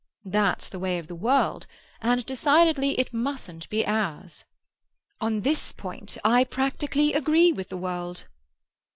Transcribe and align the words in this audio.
That's 0.25 0.67
the 0.67 0.79
way 0.79 0.97
of 0.97 1.05
the 1.05 1.13
world, 1.13 1.67
and 2.01 2.25
decidedly 2.25 2.99
it 2.99 3.13
mustn't 3.13 3.69
be 3.69 3.85
ours." 3.85 4.45
"On 5.19 5.41
this 5.41 5.71
point 5.71 6.17
I 6.23 6.43
practically 6.43 7.13
agree 7.13 7.51
with 7.51 7.69
the 7.69 7.77
world." 7.77 8.25